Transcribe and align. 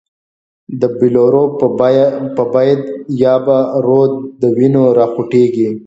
د 0.79 0.81
بلورو 0.97 1.43
په 2.35 2.43
بید 2.53 2.81
یا 3.23 3.35
به، 3.45 3.57
رود 3.85 4.11
د 4.41 4.43
وینو 4.57 4.83
را 4.97 5.05
خوټیږی 5.13 5.69